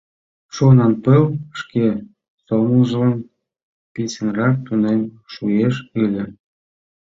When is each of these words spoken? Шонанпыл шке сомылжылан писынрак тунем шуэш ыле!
Шонанпыл 0.55 1.23
шке 1.59 1.87
сомылжылан 2.45 3.17
писынрак 3.93 4.55
тунем 4.65 5.01
шуэш 5.33 5.75
ыле! 6.03 6.23